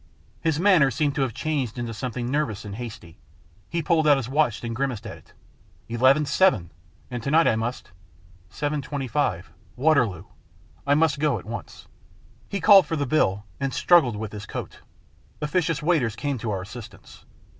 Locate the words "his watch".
4.17-4.63